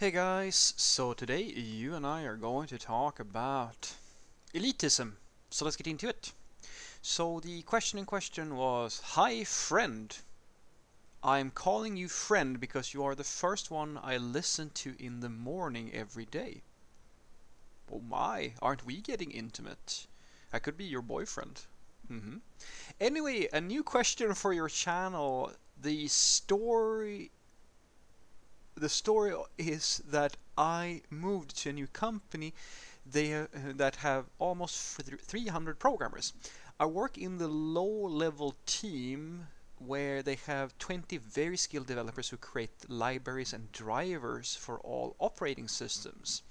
Hey 0.00 0.12
guys, 0.12 0.72
so 0.78 1.12
today 1.12 1.42
you 1.42 1.94
and 1.94 2.06
I 2.06 2.22
are 2.22 2.36
going 2.36 2.66
to 2.68 2.78
talk 2.78 3.20
about 3.20 3.92
elitism. 4.54 5.16
So 5.50 5.66
let's 5.66 5.76
get 5.76 5.86
into 5.86 6.08
it. 6.08 6.32
So 7.02 7.38
the 7.38 7.60
question 7.60 7.98
in 7.98 8.06
question 8.06 8.56
was 8.56 9.02
Hi 9.04 9.44
friend. 9.44 10.16
I'm 11.22 11.50
calling 11.50 11.98
you 11.98 12.08
friend 12.08 12.58
because 12.58 12.94
you 12.94 13.04
are 13.04 13.14
the 13.14 13.24
first 13.24 13.70
one 13.70 14.00
I 14.02 14.16
listen 14.16 14.70
to 14.76 14.94
in 14.98 15.20
the 15.20 15.28
morning 15.28 15.90
every 15.92 16.24
day. 16.24 16.62
Oh 17.92 18.00
my, 18.00 18.54
aren't 18.62 18.86
we 18.86 19.02
getting 19.02 19.30
intimate? 19.30 20.06
I 20.50 20.60
could 20.60 20.78
be 20.78 20.84
your 20.84 21.02
boyfriend. 21.02 21.60
Mm-hmm. 22.10 22.38
Anyway, 23.02 23.48
a 23.52 23.60
new 23.60 23.82
question 23.82 24.32
for 24.32 24.54
your 24.54 24.70
channel. 24.70 25.52
The 25.78 26.08
story 26.08 27.32
the 28.80 28.88
story 28.88 29.34
is 29.58 30.02
that 30.08 30.36
I 30.56 31.02
moved 31.10 31.56
to 31.58 31.70
a 31.70 31.72
new 31.72 31.86
company 31.86 32.54
they, 33.04 33.34
uh, 33.34 33.46
that 33.74 33.96
have 33.96 34.24
almost 34.38 35.00
300 35.02 35.78
programmers. 35.78 36.32
I 36.78 36.86
work 36.86 37.18
in 37.18 37.36
the 37.36 37.48
low 37.48 38.08
level 38.08 38.54
team 38.64 39.48
where 39.78 40.22
they 40.22 40.36
have 40.46 40.78
20 40.78 41.18
very 41.18 41.56
skilled 41.56 41.86
developers 41.86 42.30
who 42.30 42.36
create 42.38 42.88
libraries 42.88 43.52
and 43.52 43.70
drivers 43.72 44.54
for 44.54 44.78
all 44.80 45.14
operating 45.18 45.68
systems. 45.68 46.42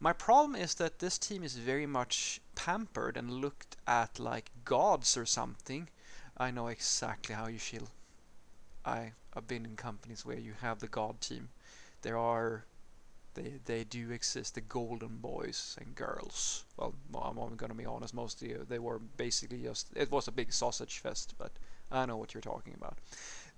My 0.00 0.12
problem 0.12 0.56
is 0.56 0.74
that 0.74 0.98
this 0.98 1.16
team 1.16 1.44
is 1.44 1.54
very 1.54 1.86
much 1.86 2.40
pampered 2.56 3.16
and 3.16 3.30
looked 3.30 3.76
at 3.86 4.18
like 4.18 4.50
gods 4.64 5.16
or 5.16 5.26
something. 5.26 5.88
I 6.36 6.50
know 6.50 6.66
exactly 6.68 7.36
how 7.36 7.46
you 7.46 7.60
feel. 7.60 7.88
I 8.84 9.12
have 9.34 9.46
been 9.46 9.64
in 9.64 9.76
companies 9.76 10.24
where 10.24 10.38
you 10.38 10.54
have 10.60 10.80
the 10.80 10.88
god 10.88 11.20
team. 11.20 11.50
There 12.02 12.18
are 12.18 12.64
they 13.34 13.60
they 13.64 13.84
do 13.84 14.10
exist 14.10 14.54
the 14.54 14.60
golden 14.60 15.18
boys 15.18 15.76
and 15.80 15.94
girls. 15.94 16.64
Well, 16.76 16.94
I'm, 17.14 17.38
I'm 17.38 17.56
gonna 17.56 17.74
be 17.74 17.86
honest. 17.86 18.14
Mostly 18.14 18.54
they 18.54 18.78
were 18.78 18.98
basically 18.98 19.62
just 19.62 19.88
it 19.94 20.10
was 20.10 20.28
a 20.28 20.32
big 20.32 20.52
sausage 20.52 20.98
fest, 20.98 21.34
but 21.38 21.52
I 21.90 22.06
know 22.06 22.16
what 22.16 22.34
you're 22.34 22.40
talking 22.40 22.74
about. 22.74 22.98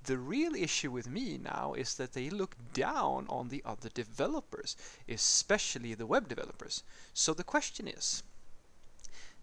The 0.05 0.19
real 0.19 0.55
issue 0.55 0.91
with 0.91 1.09
me 1.09 1.39
now 1.39 1.75
is 1.75 1.95
that 1.95 2.13
they 2.13 2.29
look 2.29 2.57
down 2.75 3.27
on 3.29 3.49
the 3.49 3.63
other 3.65 3.89
developers, 3.89 4.77
especially 5.09 5.95
the 5.95 6.07
web 6.07 6.29
developers. 6.29 6.83
So 7.15 7.33
the 7.33 7.45
question 7.45 7.89
is, 7.89 8.23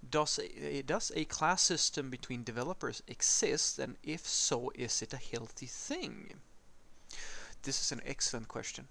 does 0.10 0.40
a, 0.40 0.82
does 0.82 1.12
a 1.16 1.26
class 1.26 1.62
system 1.62 2.10
between 2.10 2.44
developers 2.44 3.04
exist 3.08 3.80
and 3.80 3.96
if 4.04 4.28
so 4.28 4.72
is 4.76 5.02
it 5.02 5.14
a 5.14 5.18
healthy 5.18 5.68
thing? 5.68 6.34
This 7.64 7.82
is 7.82 7.92
an 7.92 8.02
excellent 8.06 8.48
question 8.48 8.88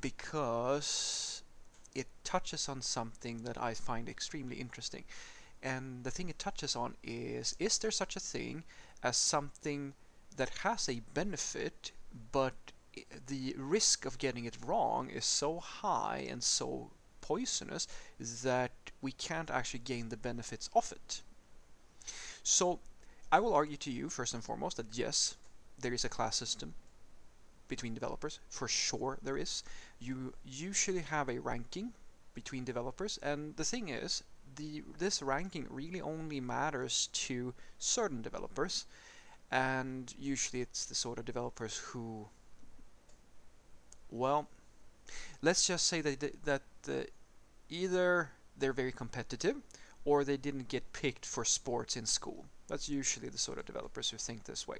because 0.00 1.42
it 1.94 2.06
touches 2.24 2.68
on 2.68 2.80
something 2.80 3.42
that 3.42 3.60
I 3.60 3.74
find 3.74 4.08
extremely 4.08 4.56
interesting. 4.56 5.04
And 5.62 6.04
the 6.04 6.10
thing 6.10 6.28
it 6.28 6.38
touches 6.38 6.74
on 6.74 6.96
is 7.02 7.54
is 7.58 7.78
there 7.78 7.90
such 7.90 8.16
a 8.16 8.20
thing 8.20 8.64
as 9.02 9.16
something 9.16 9.94
that 10.36 10.58
has 10.58 10.88
a 10.88 11.02
benefit 11.14 11.92
but 12.30 12.54
the 13.26 13.54
risk 13.56 14.04
of 14.04 14.18
getting 14.18 14.44
it 14.44 14.56
wrong 14.64 15.08
is 15.08 15.24
so 15.24 15.60
high 15.60 16.26
and 16.28 16.42
so 16.42 16.90
poisonous 17.22 17.88
that 18.42 18.72
we 19.00 19.12
can't 19.12 19.50
actually 19.50 19.80
gain 19.80 20.10
the 20.10 20.18
benefits 20.18 20.68
of 20.74 20.92
it. 20.92 21.22
So 22.42 22.80
I 23.30 23.40
will 23.40 23.54
argue 23.54 23.78
to 23.78 23.90
you 23.90 24.10
first 24.10 24.34
and 24.34 24.44
foremost 24.44 24.76
that 24.76 24.98
yes, 24.98 25.36
there 25.78 25.94
is 25.94 26.04
a 26.04 26.10
class 26.10 26.36
system 26.36 26.74
between 27.68 27.94
developers. 27.94 28.38
For 28.50 28.68
sure 28.68 29.18
there 29.22 29.38
is. 29.38 29.62
You 29.98 30.34
usually 30.44 31.00
have 31.00 31.30
a 31.30 31.38
ranking 31.38 31.94
between 32.34 32.64
developers 32.64 33.18
and 33.22 33.56
the 33.56 33.64
thing 33.64 33.88
is 33.88 34.22
the 34.56 34.82
this 34.98 35.22
ranking 35.22 35.66
really 35.70 36.00
only 36.00 36.40
matters 36.40 37.08
to 37.12 37.54
certain 37.78 38.22
developers 38.22 38.86
and 39.50 40.14
usually 40.18 40.62
it's 40.62 40.84
the 40.86 40.94
sort 40.94 41.18
of 41.18 41.24
developers 41.24 41.76
who 41.76 42.26
well 44.10 44.48
let's 45.42 45.66
just 45.66 45.86
say 45.86 46.00
that 46.00 46.44
that 46.44 46.62
uh, 46.88 47.02
either 47.68 48.30
they're 48.56 48.72
very 48.72 48.92
competitive 48.92 49.56
or 50.04 50.24
they 50.24 50.36
didn't 50.36 50.68
get 50.68 50.92
picked 50.92 51.26
for 51.26 51.44
sports 51.44 51.96
in 51.96 52.06
school. 52.06 52.44
That's 52.68 52.88
usually 52.88 53.28
the 53.28 53.38
sort 53.38 53.58
of 53.58 53.66
developers 53.66 54.10
who 54.10 54.16
think 54.16 54.44
this 54.44 54.66
way. 54.66 54.78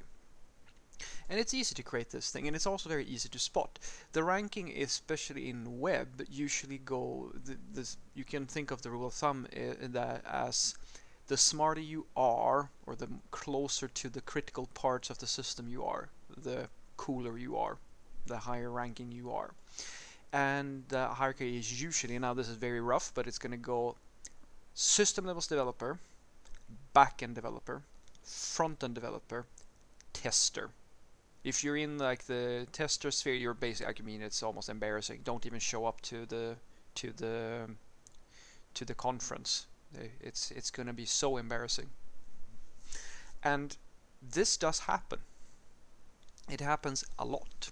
And 1.29 1.41
it's 1.41 1.55
easy 1.55 1.75
to 1.75 1.83
create 1.83 2.11
this 2.11 2.31
thing, 2.31 2.47
and 2.47 2.55
it's 2.55 2.67
also 2.67 2.89
very 2.89 3.05
easy 3.05 3.29
to 3.29 3.39
spot. 3.39 3.79
The 4.13 4.23
ranking, 4.23 4.71
especially 4.83 5.49
in 5.49 5.81
web, 5.81 6.09
usually 6.29 6.79
go. 6.79 7.33
This, 7.73 7.97
you 8.15 8.25
can 8.25 8.47
think 8.47 8.71
of 8.71 8.83
the 8.83 8.91
rule 8.91 9.07
of 9.07 9.15
thumb 9.15 9.49
uh, 9.57 9.75
that 9.81 10.23
as 10.25 10.75
the 11.27 11.37
smarter 11.37 11.81
you 11.81 12.07
are, 12.17 12.71
or 12.87 12.95
the 12.95 13.09
closer 13.31 13.89
to 13.89 14.09
the 14.09 14.21
critical 14.21 14.67
parts 14.75 15.11
of 15.11 15.19
the 15.19 15.27
system 15.27 15.69
you 15.69 15.85
are, 15.85 16.09
the 16.37 16.69
cooler 16.97 17.37
you 17.37 17.57
are, 17.57 17.79
the 18.27 18.39
higher 18.39 18.71
ranking 18.71 19.11
you 19.11 19.33
are 19.33 19.55
and 20.33 20.85
uh, 20.93 21.09
the 21.09 21.15
hierarchy 21.15 21.59
is 21.59 21.83
usually 21.83 22.19
now 22.19 22.33
this 22.35 22.49
is 22.49 22.57
very 22.57 22.81
rough 22.81 23.13
but 23.15 23.27
it's 23.27 23.39
going 23.39 23.51
to 23.51 23.57
go 23.57 23.97
system 24.75 25.27
levels 25.27 25.47
developer 25.47 25.99
backend 26.95 27.35
developer 27.35 27.83
front 28.23 28.83
end 28.85 28.95
developer 28.95 29.47
tester. 30.13 30.71
If 31.45 31.65
you're 31.65 31.77
in 31.77 31.99
like 31.99 32.25
the 32.27 32.67
tester 32.73 33.11
sphere 33.11 33.35
you're 33.35 33.55
basically 33.55 33.95
I 33.99 34.05
mean 34.05 34.23
it's 34.23 34.43
almost 34.43 34.69
embarrassing. 34.69 35.21
Don't 35.25 35.45
even 35.47 35.59
show 35.59 35.87
up 35.87 36.01
to 36.03 36.27
the 36.27 36.57
to 36.97 37.13
the 37.13 37.71
to 38.75 38.85
the 38.85 38.95
conference. 38.95 39.67
Eh, 39.99 40.09
it's 40.21 40.51
it's 40.53 40.71
going 40.71 40.87
to 40.87 40.93
be 40.93 41.05
so 41.05 41.37
embarrassing. 41.37 41.91
And 43.43 43.77
this 44.23 44.57
does 44.57 44.81
happen. 44.81 45.19
It 46.49 46.61
happens 46.61 47.05
a 47.19 47.25
lot 47.25 47.71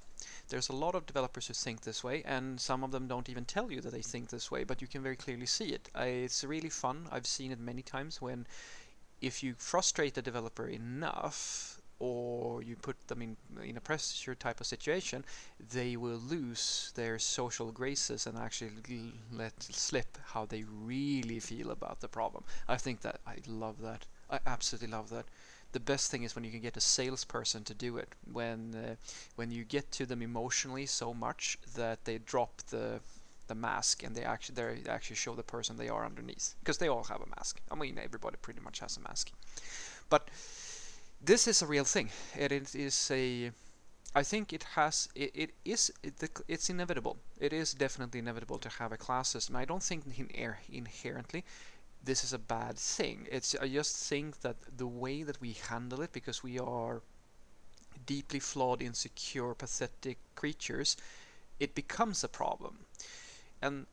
there's 0.51 0.69
a 0.69 0.75
lot 0.75 0.95
of 0.95 1.07
developers 1.07 1.47
who 1.47 1.55
think 1.55 1.81
this 1.81 2.05
way, 2.05 2.23
and 2.27 2.61
some 2.61 2.85
of 2.85 2.91
them 2.91 3.09
don't 3.09 3.29
even 3.29 3.45
tell 3.45 3.73
you 3.73 3.81
that 3.81 3.93
they 3.93 4.03
think 4.03 4.29
this 4.29 4.51
way, 4.51 4.65
but 4.65 4.83
you 4.83 4.89
can 4.89 5.03
very 5.03 5.17
clearly 5.17 5.47
see 5.47 5.69
it. 5.69 5.89
Uh, 5.99 6.03
it's 6.03 6.45
really 6.45 6.69
fun. 6.69 7.09
I've 7.11 7.27
seen 7.27 7.53
it 7.53 7.59
many 7.59 7.83
times 7.83 8.21
when 8.21 8.47
if 9.21 9.43
you 9.43 9.55
frustrate 9.57 10.15
the 10.15 10.23
developer 10.23 10.67
enough 10.67 11.81
or 11.99 12.63
you 12.63 12.75
put 12.77 13.09
them 13.09 13.21
in 13.21 13.37
in 13.63 13.77
a 13.77 13.81
pressure 13.81 14.35
type 14.35 14.61
of 14.61 14.67
situation, 14.67 15.25
they 15.73 15.97
will 15.97 16.17
lose 16.19 16.93
their 16.95 17.19
social 17.19 17.71
graces 17.71 18.27
and 18.27 18.39
actually 18.39 19.13
let 19.31 19.63
slip 19.63 20.19
how 20.33 20.47
they 20.47 20.65
really 20.65 21.39
feel 21.41 21.71
about 21.71 22.01
the 22.01 22.09
problem. 22.09 22.43
I 22.69 22.77
think 22.77 23.03
that 23.03 23.21
I 23.27 23.37
love 23.47 23.83
that. 23.83 24.07
I 24.31 24.39
absolutely 24.47 24.89
love 24.89 25.11
that 25.11 25.27
the 25.73 25.81
best 25.81 26.11
thing 26.11 26.23
is 26.23 26.35
when 26.35 26.45
you 26.45 26.51
can 26.51 26.61
get 26.61 26.77
a 26.77 26.81
salesperson 26.81 27.65
to 27.65 27.75
do 27.75 27.97
it. 27.97 28.15
When 28.33 28.75
uh, 28.75 28.95
when 29.37 29.51
you 29.51 29.65
get 29.65 29.91
to 29.93 30.07
them 30.07 30.23
emotionally 30.23 30.87
so 30.87 31.15
much 31.15 31.59
that 31.77 32.05
they 32.05 32.19
drop 32.19 32.63
the 32.71 33.01
the 33.47 33.55
mask 33.55 34.03
and 34.05 34.15
they 34.15 34.23
actually 34.23 34.55
they 34.55 34.91
actually 34.91 35.17
show 35.17 35.35
the 35.35 35.43
person 35.43 35.77
they 35.77 35.89
are 35.89 36.07
underneath 36.07 36.55
because 36.61 36.79
they 36.79 36.89
all 36.89 37.05
have 37.05 37.21
a 37.21 37.27
mask. 37.37 37.61
I 37.71 37.75
mean 37.75 37.99
everybody 37.99 38.37
pretty 38.41 38.61
much 38.61 38.81
has 38.81 38.97
a 38.97 39.01
mask. 39.01 39.33
But 40.09 40.29
this 41.23 41.47
is 41.47 41.63
a 41.63 41.67
real 41.67 41.85
thing. 41.85 42.11
It 42.39 42.53
is 42.75 43.11
a 43.11 43.53
I 44.15 44.23
think 44.25 44.53
it 44.53 44.65
has 44.75 45.09
it, 45.15 45.31
it 45.35 45.51
is 45.65 45.93
it, 46.03 46.15
it's 46.49 46.71
inevitable. 46.71 47.17
It 47.39 47.53
is 47.53 47.75
definitely 47.75 48.21
inevitable 48.21 48.59
to 48.59 48.69
have 48.69 48.93
a 48.93 48.97
class 48.97 49.29
system. 49.29 49.57
I 49.57 49.65
don't 49.65 49.83
think 49.83 50.05
in, 50.19 50.57
inherently 50.69 51.45
this 52.03 52.25
is 52.25 52.33
a 52.33 52.39
bad 52.39 52.77
thing. 52.79 53.27
It's 53.31 53.55
I 53.61 53.69
just 53.69 53.97
think 53.97 54.41
that 54.41 54.57
the 54.77 54.87
way 54.87 55.23
that 55.23 55.41
we 55.41 55.53
handle 55.53 56.01
it, 56.03 56.13
because 56.13 56.43
we 56.43 56.59
are 56.59 57.03
deeply 58.07 58.41
flawed, 58.41 58.83
insecure, 58.83 59.55
pathetic 59.55 60.19
creatures, 60.35 60.97
it 61.59 61.75
becomes 61.75 62.25
a 62.25 62.29
problem. 62.29 62.87
And 63.63 63.87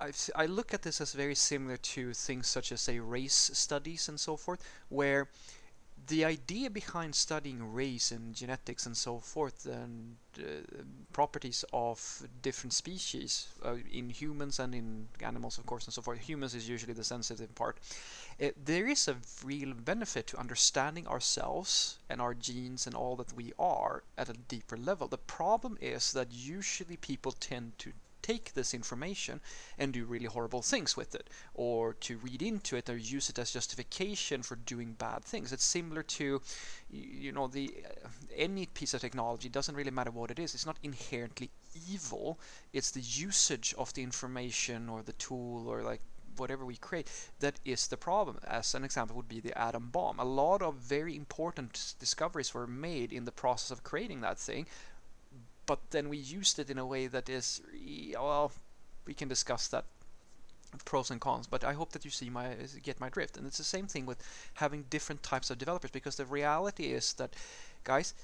I've, 0.00 0.30
I 0.36 0.46
look 0.46 0.72
at 0.72 0.82
this 0.82 1.00
as 1.00 1.12
very 1.12 1.34
similar 1.34 1.76
to 1.76 2.14
things 2.14 2.46
such 2.46 2.72
as 2.72 2.80
say 2.80 2.98
race 3.00 3.50
studies 3.54 4.08
and 4.08 4.18
so 4.18 4.36
forth, 4.36 4.62
where 4.88 5.28
the 6.10 6.24
idea 6.24 6.68
behind 6.68 7.14
studying 7.14 7.72
race 7.72 8.10
and 8.10 8.34
genetics 8.34 8.84
and 8.84 8.96
so 8.96 9.18
forth 9.18 9.64
and 9.66 10.16
uh, 10.38 10.42
properties 11.12 11.64
of 11.72 12.22
different 12.42 12.72
species 12.72 13.48
uh, 13.64 13.76
in 13.92 14.10
humans 14.10 14.58
and 14.58 14.74
in 14.74 15.06
animals 15.22 15.56
of 15.56 15.64
course 15.66 15.84
and 15.86 15.94
so 15.94 16.02
forth 16.02 16.18
humans 16.18 16.54
is 16.54 16.68
usually 16.68 16.92
the 16.92 17.04
sensitive 17.04 17.54
part 17.54 17.78
it, 18.40 18.66
there 18.66 18.88
is 18.88 19.06
a 19.06 19.16
real 19.44 19.74
benefit 19.74 20.26
to 20.28 20.38
understanding 20.38 21.06
ourselves 21.06 21.98
and 22.08 22.22
our 22.22 22.32
genes 22.32 22.86
and 22.86 22.96
all 22.96 23.14
that 23.16 23.34
we 23.34 23.52
are 23.58 24.02
at 24.16 24.30
a 24.30 24.32
deeper 24.48 24.78
level. 24.78 25.08
The 25.08 25.18
problem 25.18 25.76
is 25.78 26.12
that 26.14 26.28
usually 26.32 26.96
people 26.96 27.32
tend 27.32 27.78
to 27.80 27.92
take 28.22 28.54
this 28.54 28.74
information 28.74 29.40
and 29.78 29.92
do 29.92 30.04
really 30.04 30.26
horrible 30.26 30.62
things 30.62 30.96
with 30.96 31.14
it, 31.14 31.28
or 31.54 31.94
to 31.94 32.18
read 32.18 32.42
into 32.42 32.76
it 32.76 32.88
or 32.88 32.96
use 32.96 33.30
it 33.30 33.38
as 33.38 33.52
justification 33.52 34.42
for 34.42 34.56
doing 34.56 34.92
bad 34.92 35.24
things. 35.24 35.52
It's 35.52 35.64
similar 35.64 36.02
to, 36.02 36.40
you 36.90 37.32
know, 37.32 37.46
the 37.46 37.74
uh, 37.84 38.08
any 38.36 38.66
piece 38.66 38.94
of 38.94 39.00
technology 39.00 39.48
doesn't 39.48 39.74
really 39.74 39.90
matter 39.90 40.10
what 40.10 40.30
it 40.30 40.38
is. 40.38 40.54
It's 40.54 40.66
not 40.66 40.78
inherently 40.82 41.50
evil. 41.90 42.38
It's 42.72 42.90
the 42.90 43.00
usage 43.00 43.74
of 43.78 43.92
the 43.94 44.02
information 44.02 44.88
or 44.88 45.02
the 45.02 45.12
tool 45.14 45.68
or 45.68 45.82
like 45.82 46.00
whatever 46.36 46.64
we 46.64 46.76
create 46.76 47.10
that 47.40 47.60
is 47.64 47.88
the 47.88 47.96
problem. 47.96 48.38
As 48.46 48.74
an 48.74 48.84
example 48.84 49.16
would 49.16 49.28
be 49.28 49.40
the 49.40 49.56
atom 49.58 49.90
bomb. 49.90 50.18
A 50.18 50.24
lot 50.24 50.62
of 50.62 50.76
very 50.76 51.14
important 51.16 51.94
discoveries 51.98 52.54
were 52.54 52.66
made 52.66 53.12
in 53.12 53.24
the 53.24 53.32
process 53.32 53.70
of 53.70 53.84
creating 53.84 54.20
that 54.22 54.38
thing, 54.38 54.66
but 55.70 55.92
then 55.92 56.08
we 56.08 56.16
used 56.16 56.58
it 56.58 56.68
in 56.68 56.78
a 56.78 56.84
way 56.84 57.06
that 57.06 57.28
is 57.28 57.62
well, 58.18 58.50
we 59.06 59.14
can 59.14 59.28
discuss 59.28 59.68
that 59.68 59.84
pros 60.84 61.10
and 61.10 61.20
cons 61.20 61.46
but 61.46 61.62
i 61.64 61.72
hope 61.72 61.90
that 61.92 62.04
you 62.04 62.10
see 62.10 62.28
my 62.28 62.48
get 62.82 62.98
my 63.00 63.08
drift. 63.08 63.36
And 63.36 63.46
it's 63.46 63.58
the 63.58 63.70
same 63.76 63.86
thing 63.86 64.04
with 64.04 64.18
having 64.54 64.82
different 64.90 65.22
types 65.22 65.48
of 65.48 65.58
developers 65.58 65.92
because 65.92 66.16
the 66.16 66.24
reality 66.24 66.86
is 66.86 67.12
that 67.14 67.36
guys 67.84 68.14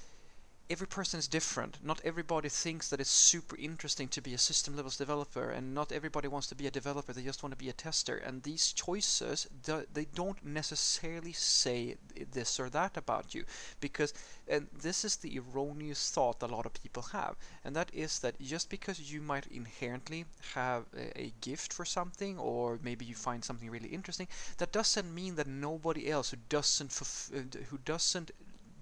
every 0.69 0.87
person 0.87 1.17
is 1.17 1.27
different. 1.29 1.77
Not 1.81 2.01
everybody 2.03 2.49
thinks 2.49 2.89
that 2.89 2.99
it's 2.99 3.09
super 3.09 3.55
interesting 3.55 4.09
to 4.09 4.21
be 4.21 4.33
a 4.33 4.37
system 4.37 4.75
levels 4.75 4.97
developer, 4.97 5.49
and 5.49 5.73
not 5.73 5.93
everybody 5.93 6.27
wants 6.27 6.47
to 6.47 6.55
be 6.55 6.67
a 6.67 6.71
developer. 6.71 7.13
They 7.13 7.23
just 7.23 7.41
want 7.41 7.53
to 7.53 7.63
be 7.63 7.69
a 7.69 7.73
tester. 7.73 8.17
And 8.17 8.43
these 8.43 8.73
choices, 8.73 9.47
they 9.93 10.07
don't 10.13 10.45
necessarily 10.45 11.31
say 11.31 11.95
this 12.31 12.59
or 12.59 12.69
that 12.69 12.97
about 12.97 13.33
you, 13.33 13.45
because 13.79 14.13
and 14.47 14.67
this 14.73 15.05
is 15.05 15.15
the 15.17 15.39
erroneous 15.39 16.11
thought 16.11 16.43
a 16.43 16.47
lot 16.47 16.65
of 16.65 16.73
people 16.73 17.03
have, 17.13 17.35
and 17.63 17.75
that 17.75 17.89
is 17.93 18.19
that 18.19 18.39
just 18.41 18.69
because 18.69 19.11
you 19.11 19.21
might 19.21 19.47
inherently 19.47 20.25
have 20.53 20.85
a, 20.95 21.33
gift 21.41 21.71
for 21.71 21.85
something, 21.85 22.37
or 22.37 22.79
maybe 22.81 23.05
you 23.05 23.15
find 23.15 23.43
something 23.43 23.69
really 23.69 23.89
interesting, 23.89 24.27
that 24.57 24.71
doesn't 24.71 25.13
mean 25.13 25.35
that 25.35 25.47
nobody 25.47 26.09
else 26.09 26.31
who 26.31 26.37
doesn't 26.49 26.91
uh, 27.33 27.59
who 27.69 27.77
doesn't 27.85 28.31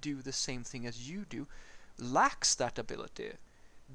do 0.02 0.22
the 0.22 0.32
same 0.32 0.64
thing 0.64 0.86
as 0.86 1.10
you 1.10 1.26
do 1.30 1.48
lacks 2.00 2.56
that 2.56 2.78
ability. 2.78 3.32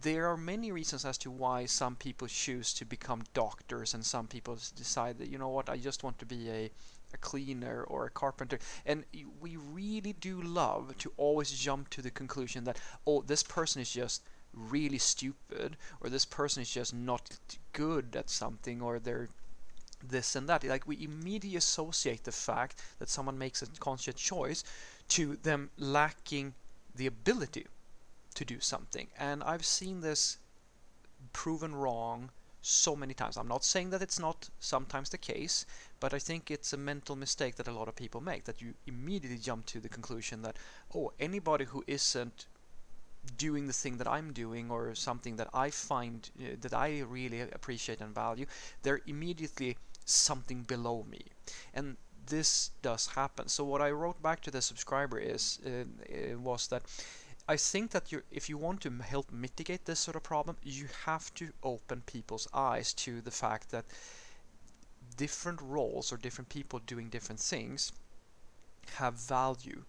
There 0.00 0.28
are 0.28 0.36
many 0.36 0.70
reasons 0.70 1.04
as 1.04 1.18
to 1.18 1.30
why 1.30 1.66
some 1.66 1.96
people 1.96 2.28
choose 2.28 2.72
to 2.74 2.84
become 2.84 3.24
doctors 3.34 3.92
and 3.92 4.04
some 4.04 4.28
people 4.28 4.56
decide 4.76 5.18
that, 5.18 5.28
you 5.28 5.38
know 5.38 5.48
what, 5.48 5.68
I 5.68 5.76
just 5.76 6.04
want 6.04 6.18
to 6.20 6.26
be 6.26 6.48
a, 6.48 6.70
a 7.12 7.18
cleaner 7.18 7.82
or 7.82 8.06
a 8.06 8.10
carpenter. 8.10 8.58
And 8.86 9.04
we 9.40 9.56
really 9.56 10.12
do 10.12 10.40
love 10.40 10.96
to 10.98 11.12
always 11.16 11.50
jump 11.50 11.90
to 11.90 12.02
the 12.02 12.10
conclusion 12.10 12.64
that, 12.64 12.80
oh, 13.06 13.22
this 13.22 13.42
person 13.42 13.82
is 13.82 13.90
just 13.90 14.22
really 14.54 14.98
stupid 14.98 15.76
or 16.00 16.08
this 16.08 16.24
person 16.24 16.62
is 16.62 16.70
just 16.70 16.94
not 16.94 17.38
good 17.72 18.16
at 18.16 18.30
something 18.30 18.80
or 18.80 18.98
they're 18.98 19.28
this 20.02 20.36
and 20.36 20.48
that. 20.48 20.64
Like 20.64 20.86
we 20.86 21.02
immediately 21.02 21.56
associate 21.56 22.24
the 22.24 22.32
fact 22.32 22.80
that 22.98 23.08
someone 23.08 23.38
makes 23.38 23.60
a 23.60 23.66
conscious 23.66 24.14
choice 24.14 24.64
to 25.08 25.36
them 25.36 25.70
lacking 25.76 26.54
the 26.94 27.06
ability 27.06 27.66
to 28.34 28.44
do 28.44 28.60
something. 28.60 29.08
And 29.18 29.42
I've 29.42 29.64
seen 29.64 30.00
this 30.00 30.38
proven 31.32 31.74
wrong 31.74 32.30
so 32.62 32.94
many 32.94 33.14
times. 33.14 33.36
I'm 33.36 33.48
not 33.48 33.64
saying 33.64 33.90
that 33.90 34.02
it's 34.02 34.18
not 34.18 34.48
sometimes 34.58 35.10
the 35.10 35.18
case, 35.18 35.64
but 35.98 36.12
I 36.12 36.18
think 36.18 36.50
it's 36.50 36.72
a 36.72 36.76
mental 36.76 37.16
mistake 37.16 37.56
that 37.56 37.68
a 37.68 37.72
lot 37.72 37.88
of 37.88 37.96
people 37.96 38.20
make 38.20 38.44
that 38.44 38.60
you 38.60 38.74
immediately 38.86 39.38
jump 39.38 39.66
to 39.66 39.80
the 39.80 39.88
conclusion 39.88 40.42
that, 40.42 40.56
oh, 40.94 41.12
anybody 41.18 41.64
who 41.64 41.82
isn't 41.86 42.46
doing 43.36 43.66
the 43.66 43.72
thing 43.72 43.98
that 43.98 44.08
I'm 44.08 44.32
doing 44.32 44.70
or 44.70 44.94
something 44.94 45.36
that 45.36 45.48
I 45.52 45.70
find 45.70 46.28
uh, 46.40 46.56
that 46.60 46.74
I 46.74 47.00
really 47.00 47.40
appreciate 47.40 48.00
and 48.00 48.14
value, 48.14 48.46
they're 48.82 49.00
immediately 49.06 49.76
something 50.04 50.62
below 50.62 51.04
me. 51.08 51.20
And 51.74 51.96
this 52.26 52.70
does 52.82 53.08
happen. 53.08 53.48
So 53.48 53.64
what 53.64 53.82
I 53.82 53.90
wrote 53.90 54.22
back 54.22 54.40
to 54.42 54.50
the 54.50 54.62
subscriber 54.62 55.18
is 55.18 55.58
uh, 55.66 56.38
was 56.38 56.68
that 56.68 56.82
I 57.50 57.56
think 57.56 57.90
that 57.90 58.12
you, 58.12 58.22
if 58.30 58.48
you 58.48 58.56
want 58.56 58.80
to 58.82 58.90
help 59.02 59.32
mitigate 59.32 59.84
this 59.84 59.98
sort 59.98 60.14
of 60.14 60.22
problem, 60.22 60.56
you 60.62 60.86
have 61.04 61.34
to 61.34 61.52
open 61.64 62.02
people's 62.06 62.46
eyes 62.54 62.94
to 63.04 63.20
the 63.20 63.32
fact 63.32 63.72
that 63.72 63.86
different 65.16 65.60
roles 65.60 66.12
or 66.12 66.16
different 66.16 66.48
people 66.48 66.78
doing 66.78 67.08
different 67.08 67.40
things 67.40 67.90
have 68.98 69.14
value. 69.14 69.82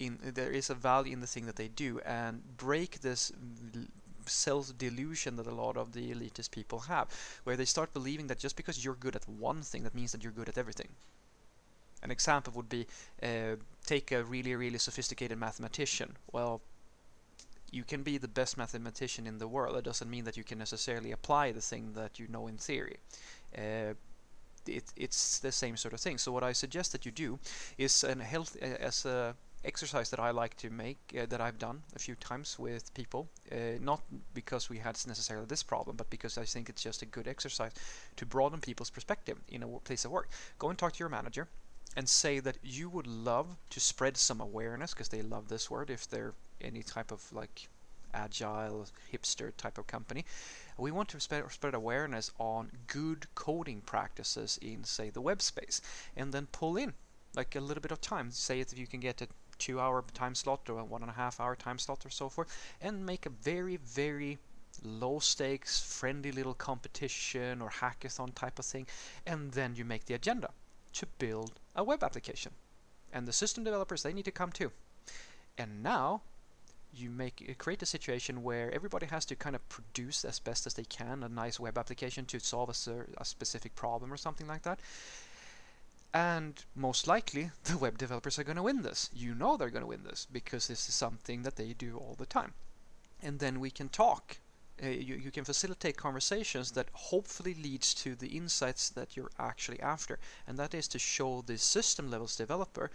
In 0.00 0.18
there 0.34 0.50
is 0.50 0.70
a 0.70 0.74
value 0.74 1.12
in 1.12 1.20
the 1.20 1.28
thing 1.28 1.46
that 1.46 1.54
they 1.54 1.68
do, 1.68 2.00
and 2.00 2.42
break 2.56 3.00
this 3.00 3.30
self 4.26 4.76
delusion 4.76 5.36
that 5.36 5.46
a 5.46 5.54
lot 5.54 5.76
of 5.76 5.92
the 5.92 6.12
elitist 6.12 6.50
people 6.50 6.80
have, 6.80 7.06
where 7.44 7.56
they 7.56 7.64
start 7.64 7.94
believing 7.94 8.26
that 8.26 8.40
just 8.40 8.56
because 8.56 8.84
you're 8.84 8.96
good 9.06 9.14
at 9.14 9.28
one 9.28 9.62
thing, 9.62 9.84
that 9.84 9.94
means 9.94 10.10
that 10.10 10.24
you're 10.24 10.32
good 10.40 10.48
at 10.48 10.58
everything. 10.58 10.88
An 12.02 12.10
example 12.10 12.52
would 12.56 12.68
be 12.68 12.88
uh, 13.22 13.54
take 13.86 14.10
a 14.10 14.24
really, 14.24 14.56
really 14.56 14.78
sophisticated 14.78 15.38
mathematician. 15.38 16.16
Well, 16.32 16.60
you 17.74 17.84
can 17.84 18.02
be 18.02 18.18
the 18.18 18.28
best 18.28 18.56
mathematician 18.56 19.26
in 19.26 19.38
the 19.38 19.48
world. 19.48 19.76
It 19.76 19.84
doesn't 19.84 20.08
mean 20.08 20.24
that 20.24 20.36
you 20.36 20.44
can 20.44 20.58
necessarily 20.58 21.10
apply 21.10 21.52
the 21.52 21.60
thing 21.60 21.92
that 21.94 22.18
you 22.18 22.28
know 22.28 22.46
in 22.46 22.56
theory. 22.56 22.98
Uh, 23.56 23.94
it, 24.66 24.84
it's 24.96 25.40
the 25.40 25.52
same 25.52 25.76
sort 25.76 25.92
of 25.92 26.00
thing. 26.00 26.18
So 26.18 26.32
what 26.32 26.44
I 26.44 26.52
suggest 26.52 26.92
that 26.92 27.04
you 27.04 27.12
do 27.12 27.38
is 27.76 28.04
an 28.04 28.20
health 28.20 28.56
uh, 28.62 28.66
as 28.80 29.04
a 29.04 29.34
exercise 29.64 30.10
that 30.10 30.20
I 30.20 30.30
like 30.30 30.56
to 30.58 30.70
make 30.70 30.98
uh, 31.18 31.26
that 31.26 31.40
I've 31.40 31.58
done 31.58 31.82
a 31.96 31.98
few 31.98 32.14
times 32.14 32.58
with 32.58 32.94
people. 32.94 33.28
Uh, 33.50 33.78
not 33.80 34.02
because 34.34 34.70
we 34.70 34.78
had 34.78 34.96
necessarily 35.06 35.46
this 35.46 35.62
problem, 35.62 35.96
but 35.96 36.10
because 36.10 36.38
I 36.38 36.44
think 36.44 36.68
it's 36.68 36.82
just 36.82 37.02
a 37.02 37.06
good 37.06 37.26
exercise 37.26 37.72
to 38.16 38.26
broaden 38.26 38.60
people's 38.60 38.90
perspective 38.90 39.38
in 39.48 39.62
a 39.62 39.66
place 39.66 40.04
of 40.04 40.10
work. 40.10 40.28
Go 40.58 40.70
and 40.70 40.78
talk 40.78 40.92
to 40.92 40.98
your 41.00 41.08
manager 41.08 41.48
and 41.96 42.08
say 42.08 42.40
that 42.40 42.58
you 42.62 42.88
would 42.88 43.06
love 43.06 43.56
to 43.70 43.80
spread 43.80 44.16
some 44.16 44.40
awareness 44.40 44.92
because 44.92 45.08
they 45.08 45.22
love 45.22 45.48
this 45.48 45.70
word 45.70 45.90
if 45.90 46.08
they're 46.08 46.34
any 46.60 46.82
type 46.82 47.10
of 47.10 47.32
like 47.32 47.68
agile 48.14 48.86
hipster 49.12 49.52
type 49.56 49.78
of 49.78 49.86
company. 49.86 50.24
We 50.78 50.90
want 50.90 51.08
to 51.10 51.20
spread, 51.20 51.50
spread 51.50 51.74
awareness 51.74 52.30
on 52.38 52.70
good 52.86 53.26
coding 53.34 53.80
practices 53.80 54.58
in 54.62 54.84
say 54.84 55.10
the 55.10 55.20
web 55.20 55.42
space 55.42 55.80
and 56.16 56.32
then 56.32 56.46
pull 56.46 56.76
in 56.76 56.94
like 57.34 57.56
a 57.56 57.60
little 57.60 57.82
bit 57.82 57.92
of 57.92 58.00
time. 58.00 58.30
Say 58.30 58.60
if 58.60 58.78
you 58.78 58.86
can 58.86 59.00
get 59.00 59.20
a 59.20 59.28
two 59.58 59.80
hour 59.80 60.04
time 60.14 60.34
slot 60.34 60.68
or 60.68 60.78
a 60.78 60.84
one 60.84 61.02
and 61.02 61.10
a 61.10 61.14
half 61.14 61.40
hour 61.40 61.54
time 61.56 61.78
slot 61.78 62.04
or 62.04 62.10
so 62.10 62.28
forth 62.28 62.48
and 62.80 63.06
make 63.06 63.26
a 63.26 63.30
very 63.30 63.76
very 63.76 64.38
low 64.82 65.20
stakes 65.20 65.80
friendly 65.80 66.32
little 66.32 66.54
competition 66.54 67.62
or 67.62 67.70
hackathon 67.70 68.34
type 68.34 68.58
of 68.58 68.64
thing 68.64 68.86
and 69.26 69.52
then 69.52 69.74
you 69.76 69.84
make 69.84 70.04
the 70.06 70.14
agenda 70.14 70.50
to 70.92 71.06
build 71.18 71.52
a 71.74 71.84
web 71.84 72.02
application. 72.02 72.52
And 73.12 73.28
the 73.28 73.32
system 73.32 73.64
developers 73.64 74.02
they 74.02 74.12
need 74.12 74.24
to 74.24 74.32
come 74.32 74.50
too. 74.50 74.72
And 75.56 75.82
now 75.82 76.22
you 76.96 77.10
make 77.10 77.56
create 77.58 77.82
a 77.82 77.86
situation 77.86 78.42
where 78.42 78.72
everybody 78.72 79.06
has 79.06 79.24
to 79.26 79.36
kind 79.36 79.56
of 79.56 79.68
produce 79.68 80.24
as 80.24 80.38
best 80.38 80.66
as 80.66 80.74
they 80.74 80.84
can 80.84 81.22
a 81.22 81.28
nice 81.28 81.58
web 81.60 81.78
application 81.78 82.24
to 82.26 82.38
solve 82.38 82.68
a, 82.68 83.04
a 83.18 83.24
specific 83.24 83.74
problem 83.74 84.12
or 84.12 84.16
something 84.16 84.46
like 84.46 84.62
that. 84.62 84.80
And 86.12 86.64
most 86.76 87.08
likely, 87.08 87.50
the 87.64 87.76
web 87.76 87.98
developers 87.98 88.38
are 88.38 88.44
going 88.44 88.56
to 88.56 88.62
win 88.62 88.82
this. 88.82 89.10
You 89.12 89.34
know 89.34 89.56
they're 89.56 89.70
going 89.70 89.82
to 89.82 89.88
win 89.88 90.04
this 90.04 90.26
because 90.30 90.68
this 90.68 90.88
is 90.88 90.94
something 90.94 91.42
that 91.42 91.56
they 91.56 91.72
do 91.72 91.96
all 91.98 92.14
the 92.16 92.26
time. 92.26 92.54
And 93.20 93.40
then 93.40 93.58
we 93.58 93.70
can 93.70 93.88
talk. 93.88 94.38
Uh, 94.82 94.88
you, 94.88 95.14
you 95.16 95.30
can 95.30 95.44
facilitate 95.44 95.96
conversations 95.96 96.72
that 96.72 96.88
hopefully 96.92 97.54
leads 97.54 97.94
to 97.94 98.14
the 98.14 98.28
insights 98.28 98.88
that 98.90 99.16
you're 99.16 99.30
actually 99.38 99.80
after. 99.80 100.18
And 100.46 100.58
that 100.58 100.74
is 100.74 100.88
to 100.88 100.98
show 100.98 101.42
the 101.42 101.58
system 101.58 102.10
levels 102.10 102.36
developer 102.36 102.90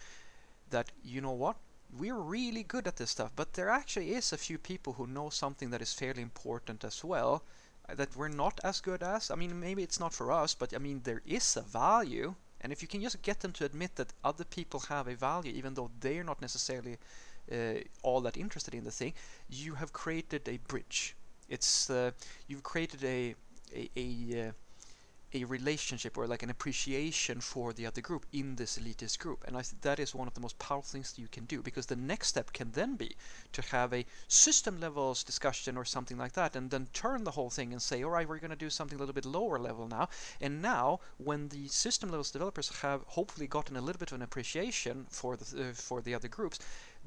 that, 0.69 0.91
you 1.03 1.21
know 1.21 1.31
what, 1.31 1.55
we're 1.97 2.15
really 2.15 2.63
good 2.63 2.87
at 2.87 2.97
this 2.97 3.11
stuff, 3.11 3.31
but 3.35 3.53
there 3.53 3.69
actually 3.69 4.13
is 4.13 4.31
a 4.31 4.37
few 4.37 4.57
people 4.57 4.93
who 4.93 5.07
know 5.07 5.29
something 5.29 5.69
that 5.71 5.81
is 5.81 5.93
fairly 5.93 6.21
important 6.21 6.83
as 6.83 7.03
well 7.03 7.43
uh, 7.89 7.95
that 7.95 8.15
we're 8.15 8.27
not 8.27 8.59
as 8.63 8.81
good 8.81 9.01
as. 9.01 9.31
I 9.31 9.35
mean, 9.35 9.59
maybe 9.59 9.83
it's 9.83 9.99
not 9.99 10.13
for 10.13 10.31
us, 10.31 10.53
but 10.53 10.73
I 10.73 10.77
mean, 10.77 11.01
there 11.03 11.21
is 11.25 11.57
a 11.57 11.61
value. 11.61 12.35
And 12.61 12.71
if 12.71 12.81
you 12.81 12.87
can 12.87 13.01
just 13.01 13.21
get 13.21 13.39
them 13.39 13.53
to 13.53 13.65
admit 13.65 13.95
that 13.95 14.13
other 14.23 14.43
people 14.43 14.81
have 14.81 15.07
a 15.07 15.15
value, 15.15 15.53
even 15.53 15.73
though 15.73 15.89
they're 15.99 16.23
not 16.23 16.41
necessarily 16.41 16.97
uh, 17.51 17.79
all 18.03 18.21
that 18.21 18.37
interested 18.37 18.75
in 18.75 18.83
the 18.83 18.91
thing, 18.91 19.13
you 19.49 19.75
have 19.75 19.93
created 19.93 20.47
a 20.47 20.57
bridge. 20.67 21.15
It's 21.47 21.89
uh, 21.89 22.11
you've 22.47 22.63
created 22.63 23.03
a 23.03 23.35
a, 23.75 23.89
a 23.95 24.47
uh, 24.47 24.51
a 25.33 25.43
relationship 25.43 26.17
or 26.17 26.25
like 26.27 26.43
an 26.43 26.49
appreciation 26.49 27.39
for 27.39 27.71
the 27.71 27.85
other 27.85 28.01
group 28.01 28.25
in 28.33 28.55
this 28.55 28.77
elitist 28.79 29.19
group. 29.19 29.43
And 29.47 29.55
I 29.55 29.61
think 29.61 29.81
that 29.81 29.99
is 29.99 30.15
one 30.15 30.27
of 30.27 30.33
the 30.33 30.41
most 30.41 30.57
powerful 30.57 30.89
things 30.91 31.11
that 31.11 31.21
you 31.21 31.27
can 31.27 31.45
do 31.45 31.61
because 31.61 31.85
the 31.85 31.95
next 31.95 32.29
step 32.29 32.51
can 32.51 32.71
then 32.71 32.95
be 32.95 33.15
to 33.53 33.61
have 33.61 33.93
a 33.93 34.05
system 34.27 34.79
levels 34.79 35.23
discussion 35.23 35.77
or 35.77 35.85
something 35.85 36.17
like 36.17 36.33
that 36.33 36.55
and 36.55 36.71
then 36.71 36.87
turn 36.93 37.23
the 37.23 37.31
whole 37.31 37.49
thing 37.49 37.71
and 37.71 37.81
say 37.81 38.03
all 38.03 38.11
right 38.11 38.27
we're 38.27 38.39
going 38.39 38.49
to 38.49 38.55
do 38.55 38.69
something 38.69 38.95
a 38.95 38.99
little 38.99 39.13
bit 39.13 39.25
lower 39.25 39.59
level 39.59 39.87
now. 39.87 40.09
And 40.41 40.61
now 40.61 40.99
when 41.17 41.49
the 41.49 41.67
system 41.67 42.09
levels 42.09 42.31
developers 42.31 42.69
have 42.81 43.03
hopefully 43.07 43.47
gotten 43.47 43.75
a 43.75 43.81
little 43.81 43.99
bit 43.99 44.11
of 44.11 44.15
an 44.15 44.21
appreciation 44.21 45.05
for 45.09 45.37
the 45.37 45.69
uh, 45.69 45.73
for 45.73 46.01
the 46.01 46.15
other 46.15 46.27
groups 46.27 46.59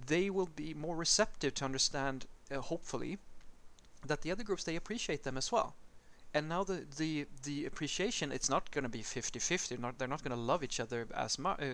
they 0.06 0.30
will 0.30 0.48
be 0.56 0.74
more 0.74 0.96
receptive 0.96 1.54
to 1.54 1.64
understand 1.64 2.26
uh, 2.50 2.60
hopefully 2.60 3.18
that 4.06 4.22
the 4.22 4.30
other 4.30 4.42
groups 4.42 4.64
they 4.64 4.76
appreciate 4.76 5.22
them 5.22 5.36
as 5.36 5.52
well 5.52 5.74
and 6.34 6.48
now 6.48 6.64
the 6.64 6.84
the 6.96 7.26
the 7.42 7.66
appreciation 7.66 8.32
it's 8.32 8.48
not 8.48 8.70
going 8.70 8.84
to 8.84 8.88
be 8.88 9.00
50-50 9.00 9.78
not 9.78 9.98
they're 9.98 10.08
not 10.08 10.22
going 10.22 10.36
to 10.36 10.42
love 10.42 10.64
each 10.64 10.80
other 10.80 11.06
as 11.14 11.38
much 11.38 11.60
uh, 11.60 11.64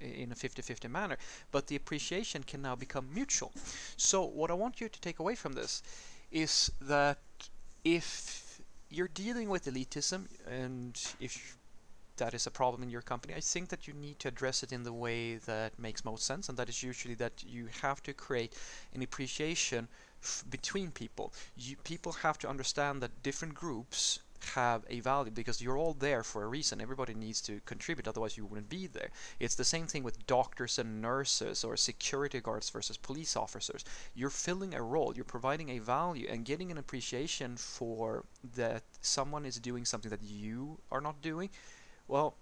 in 0.00 0.30
a 0.32 0.34
50-50 0.34 0.90
manner 0.90 1.16
but 1.50 1.66
the 1.66 1.76
appreciation 1.76 2.42
can 2.42 2.62
now 2.62 2.74
become 2.74 3.08
mutual. 3.12 3.52
So 3.96 4.24
what 4.24 4.50
i 4.50 4.54
want 4.54 4.80
you 4.80 4.88
to 4.88 5.00
take 5.00 5.18
away 5.18 5.34
from 5.34 5.54
this 5.54 5.82
is 6.30 6.70
that 6.80 7.18
if 7.84 8.60
you're 8.90 9.08
dealing 9.08 9.48
with 9.48 9.64
elitism 9.66 10.26
and 10.48 11.00
if 11.20 11.56
that 12.16 12.34
is 12.34 12.46
a 12.46 12.50
problem 12.50 12.82
in 12.82 12.90
your 12.90 13.02
company, 13.02 13.34
I 13.34 13.40
think 13.40 13.68
that 13.68 13.86
you 13.86 13.94
need 13.94 14.18
to 14.20 14.28
address 14.28 14.62
it 14.62 14.72
in 14.72 14.82
the 14.82 14.92
way 14.92 15.36
that 15.36 15.78
makes 15.78 16.04
most 16.04 16.24
sense, 16.24 16.48
and 16.48 16.58
that 16.58 16.68
is 16.68 16.82
usually 16.82 17.14
that 17.14 17.42
you 17.46 17.68
have 17.82 18.02
to 18.04 18.12
create 18.12 18.54
an 18.94 19.02
appreciation 19.02 19.88
between 20.48 20.90
people. 20.90 21.32
You, 21.56 21.76
people 21.84 22.12
have 22.12 22.38
to 22.38 22.48
understand 22.48 23.02
that 23.02 23.22
different 23.22 23.54
groups 23.54 24.20
have 24.54 24.84
a 24.88 25.00
value 25.00 25.30
because 25.30 25.62
you're 25.62 25.78
all 25.78 25.94
there 25.94 26.22
for 26.22 26.42
a 26.42 26.46
reason. 26.46 26.80
Everybody 26.80 27.14
needs 27.14 27.40
to 27.42 27.60
contribute, 27.64 28.06
otherwise 28.06 28.36
you 28.36 28.44
wouldn't 28.44 28.68
be 28.68 28.86
there. 28.86 29.08
It's 29.40 29.54
the 29.54 29.64
same 29.64 29.86
thing 29.86 30.02
with 30.02 30.26
doctors 30.26 30.78
and 30.78 31.00
nurses 31.00 31.64
or 31.64 31.76
security 31.76 32.40
guards 32.40 32.70
versus 32.70 32.96
police 32.96 33.36
officers. 33.36 33.84
You're 34.14 34.30
filling 34.30 34.74
a 34.74 34.82
role, 34.82 35.14
you're 35.14 35.24
providing 35.24 35.70
a 35.70 35.78
value 35.78 36.28
and 36.30 36.44
getting 36.44 36.70
an 36.70 36.78
appreciation 36.78 37.56
for 37.56 38.24
that 38.54 38.82
someone 39.00 39.44
is 39.44 39.58
doing 39.58 39.84
something 39.84 40.10
that 40.10 40.22
you 40.22 40.78
are 40.92 41.00
not 41.00 41.22
doing. 41.22 41.50
Well, 42.06 42.34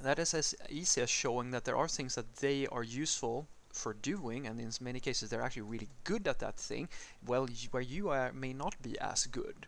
that 0.00 0.18
is 0.18 0.34
as 0.34 0.54
easy 0.68 1.00
as 1.00 1.10
showing 1.10 1.50
that 1.50 1.64
there 1.64 1.76
are 1.76 1.88
things 1.88 2.14
that 2.14 2.36
they 2.36 2.66
are 2.66 2.82
useful 2.82 3.46
for 3.72 3.94
doing, 3.94 4.46
and 4.46 4.60
in 4.60 4.70
many 4.80 5.00
cases 5.00 5.30
they're 5.30 5.42
actually 5.42 5.62
really 5.62 5.88
good 6.04 6.28
at 6.28 6.38
that 6.40 6.56
thing, 6.56 6.88
well, 7.26 7.48
where 7.70 7.82
you 7.82 8.10
are, 8.10 8.32
may 8.32 8.52
not 8.52 8.80
be 8.82 8.98
as 8.98 9.26
good. 9.26 9.66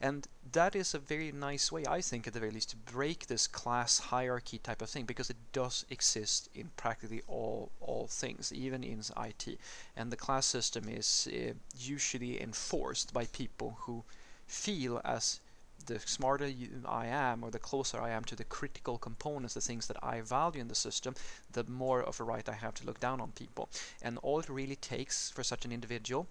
And 0.00 0.28
that 0.52 0.76
is 0.76 0.94
a 0.94 0.98
very 0.98 1.32
nice 1.32 1.72
way, 1.72 1.84
I 1.88 2.00
think, 2.00 2.26
at 2.26 2.32
the 2.32 2.40
very 2.40 2.52
least, 2.52 2.70
to 2.70 2.76
break 2.76 3.26
this 3.26 3.46
class 3.46 3.98
hierarchy 3.98 4.58
type 4.58 4.80
of 4.80 4.90
thing, 4.90 5.06
because 5.06 5.30
it 5.30 5.36
does 5.52 5.84
exist 5.90 6.48
in 6.54 6.70
practically 6.76 7.22
all 7.26 7.70
all 7.80 8.06
things, 8.06 8.52
even 8.52 8.84
in 8.84 9.02
IT. 9.16 9.58
And 9.96 10.12
the 10.12 10.16
class 10.16 10.46
system 10.46 10.88
is 10.88 11.28
uh, 11.32 11.54
usually 11.76 12.40
enforced 12.40 13.12
by 13.12 13.24
people 13.26 13.78
who 13.80 14.04
feel 14.46 15.00
as 15.04 15.40
the 15.88 15.98
smarter 16.00 16.50
I 16.84 17.06
am 17.06 17.42
or 17.42 17.50
the 17.50 17.58
closer 17.58 18.00
I 18.00 18.10
am 18.10 18.24
to 18.24 18.36
the 18.36 18.44
critical 18.44 18.98
components, 18.98 19.54
the 19.54 19.60
things 19.60 19.86
that 19.88 19.96
I 20.02 20.20
value 20.20 20.60
in 20.60 20.68
the 20.68 20.74
system, 20.74 21.14
the 21.52 21.64
more 21.64 22.02
of 22.02 22.20
a 22.20 22.24
right 22.24 22.48
I 22.48 22.52
have 22.52 22.74
to 22.74 22.86
look 22.86 23.00
down 23.00 23.20
on 23.20 23.32
people. 23.32 23.68
And 24.02 24.18
all 24.18 24.38
it 24.38 24.48
really 24.48 24.76
takes 24.76 25.30
for 25.30 25.42
such 25.42 25.64
an 25.64 25.72
individual 25.72 26.28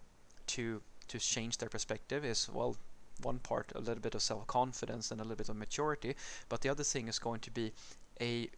to 0.47 0.81
to 1.09 1.19
change 1.19 1.57
their 1.57 1.69
perspective 1.69 2.25
is 2.25 2.49
well 2.49 2.75
one 3.21 3.39
part 3.39 3.71
a 3.75 3.79
little 3.79 4.01
bit 4.01 4.13
of 4.13 4.21
self-confidence 4.21 5.09
and 5.09 5.19
a 5.19 5.23
little 5.23 5.37
bit 5.37 5.49
of 5.49 5.55
maturity 5.55 6.15
but 6.49 6.61
the 6.61 6.69
other 6.69 6.83
thing 6.83 7.07
is 7.07 7.17
going 7.17 7.39
to 7.39 7.51
be 7.51 7.71
a 8.21 8.49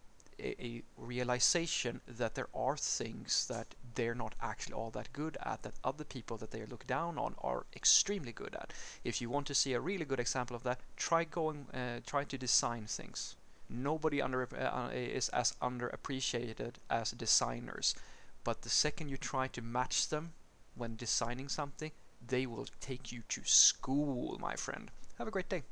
a, 0.42 0.82
realization 0.96 2.00
that 2.06 2.34
there 2.34 2.48
are 2.54 2.76
things 2.76 3.46
that 3.48 3.74
they're 3.94 4.14
not 4.14 4.34
actually 4.40 4.74
all 4.74 4.90
that 4.90 5.12
good 5.12 5.36
at 5.42 5.62
that 5.62 5.74
other 5.84 6.04
people 6.04 6.36
that 6.36 6.50
they 6.50 6.64
look 6.66 6.86
down 6.86 7.18
on 7.18 7.34
are 7.42 7.66
extremely 7.74 8.32
good 8.32 8.54
at. 8.54 8.72
If 9.04 9.20
you 9.20 9.30
want 9.30 9.46
to 9.48 9.54
see 9.54 9.72
a 9.72 9.80
really 9.80 10.04
good 10.04 10.20
example 10.20 10.56
of 10.56 10.62
that, 10.64 10.80
try 10.96 11.24
going 11.24 11.66
uh, 11.74 12.00
try 12.06 12.24
to 12.24 12.38
design 12.38 12.86
things. 12.86 13.36
Nobody 13.68 14.20
under 14.20 14.48
uh, 14.56 14.90
is 14.92 15.28
as 15.30 15.52
underappreciated 15.62 16.74
as 16.90 17.12
designers, 17.12 17.94
but 18.42 18.62
the 18.62 18.68
second 18.68 19.08
you 19.08 19.16
try 19.16 19.46
to 19.48 19.62
match 19.62 20.08
them 20.08 20.32
when 20.74 20.96
designing 20.96 21.48
something, 21.48 21.92
they 22.26 22.46
will 22.46 22.66
take 22.80 23.12
you 23.12 23.22
to 23.28 23.42
school, 23.44 24.38
my 24.40 24.56
friend. 24.56 24.90
Have 25.18 25.28
a 25.28 25.30
great 25.30 25.48
day. 25.48 25.62